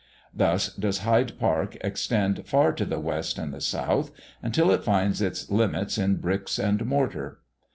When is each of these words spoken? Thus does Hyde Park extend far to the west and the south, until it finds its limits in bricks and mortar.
Thus 0.33 0.73
does 0.75 1.03
Hyde 1.05 1.37
Park 1.37 1.77
extend 1.81 2.47
far 2.47 2.73
to 2.73 2.85
the 2.85 2.99
west 2.99 3.37
and 3.37 3.53
the 3.53 3.61
south, 3.61 4.09
until 4.41 4.71
it 4.71 4.83
finds 4.83 5.21
its 5.21 5.51
limits 5.51 5.99
in 5.99 6.15
bricks 6.15 6.57
and 6.57 6.83
mortar. 6.87 7.39